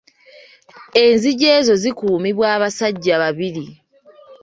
[1.03, 3.65] Enzigi ezo zikuumibwa abasajja babiri.